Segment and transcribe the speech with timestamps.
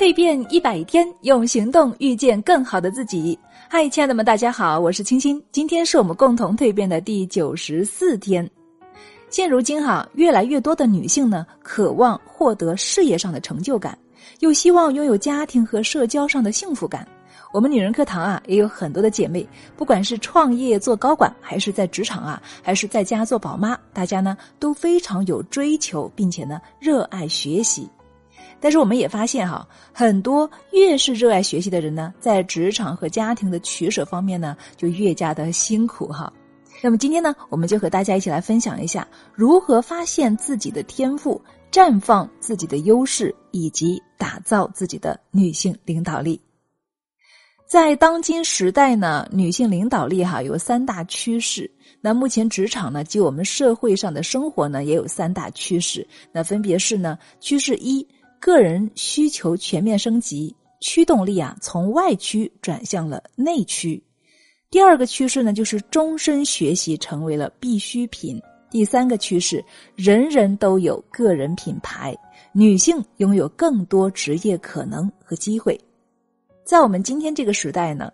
[0.00, 3.38] 蜕变一百天，用行动遇见更好的自己。
[3.68, 5.38] 嗨，亲爱的们，大家好，我是清新。
[5.52, 8.50] 今天是我们共同蜕变的第九十四天。
[9.28, 13.98] 现如今哈，越来越多的女性呢，渴望获得事业上的成就感，
[14.38, 17.06] 又希望拥有家庭和社交上的幸福感。
[17.52, 27.86] 我们女人课堂啊，也有很多的姐妹，不管是创业做高管，还是在职场啊，还是在家做宝妈，大家呢都非常有追求，并且呢热爱学习。
[28.60, 36.32] 但是我们也发现哈，很多越是热爱学习的人呢，在职场和家庭的取舍方面呢，就越加的辛苦哈。
[36.82, 46.40] 那么今天呢，我们就和大家一起来分享一下，如何发现自己的天赋，绽放自己的优势，以及打造自己的女性领导力。
[47.66, 51.70] 在当今时代呢，女性领导力哈有三大趋势。
[52.00, 56.06] 那目前职场呢，及我们社会上的生活呢，也有三大趋势。
[56.32, 58.06] 那分别是呢，趋势一。
[58.40, 64.02] 个人需求全面升级，驱动力啊从外驱转向了内驱。
[64.70, 68.40] 第二个趋势呢，就是终身学习成为了必需品。
[68.70, 69.62] 第三个趋势，
[69.94, 72.16] 人人都有个人品牌，
[72.52, 75.78] 女性拥有更多职业可能和机会。
[76.64, 78.10] 在我们今天这个时代呢。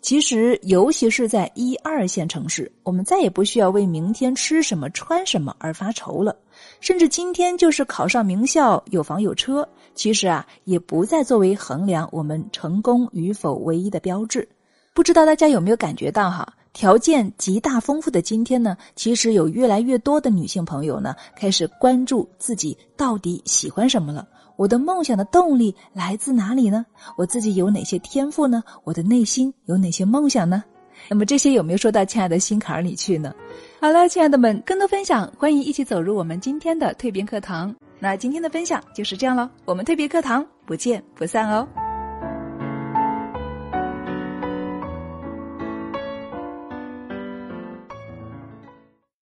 [0.00, 6.34] 其实，尤其是在一二线城市，我们再也不需要为明天吃什么、穿什么而发愁了。
[6.80, 14.48] 甚至今天，就是考上名校、有房有车，其实啊，也不再作为衡量我们成功与否唯一的标志。
[14.94, 16.54] 不知道大家有没有感觉到哈？
[16.72, 24.26] 条件极大丰富的今天呢，其实有越来越多的女性朋友呢，开始关注自己到底喜欢什么了。
[24.58, 26.84] 我的梦想的动力来自哪里呢？
[27.16, 28.60] 我自己有哪些天赋呢？
[28.82, 30.64] 我的内心有哪些梦想呢？
[31.08, 33.32] 那么这些有没有说到亲爱的心坎儿里去呢？
[33.80, 37.72] 好了，亲爱的们，更多分享，欢迎一起走入我们今天的蜕变课堂。
[38.00, 41.64] 那今天的分享就是这样了，我们蜕变课堂不见不散哦。